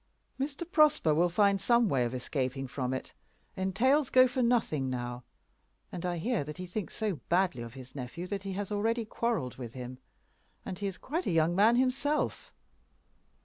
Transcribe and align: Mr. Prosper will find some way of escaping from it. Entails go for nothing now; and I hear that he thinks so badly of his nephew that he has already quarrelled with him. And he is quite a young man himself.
Mr. 0.39 0.63
Prosper 0.67 1.13
will 1.13 1.29
find 1.29 1.61
some 1.61 1.87
way 1.87 2.03
of 2.05 2.15
escaping 2.15 2.65
from 2.65 2.91
it. 2.91 3.13
Entails 3.55 4.09
go 4.09 4.27
for 4.27 4.41
nothing 4.41 4.89
now; 4.89 5.23
and 5.91 6.07
I 6.07 6.17
hear 6.17 6.43
that 6.43 6.57
he 6.57 6.65
thinks 6.65 6.95
so 6.95 7.17
badly 7.29 7.61
of 7.61 7.75
his 7.75 7.93
nephew 7.93 8.25
that 8.25 8.41
he 8.41 8.53
has 8.53 8.71
already 8.71 9.05
quarrelled 9.05 9.57
with 9.57 9.73
him. 9.73 9.99
And 10.65 10.79
he 10.79 10.87
is 10.87 10.97
quite 10.97 11.27
a 11.27 11.31
young 11.31 11.55
man 11.55 11.75
himself. 11.75 12.51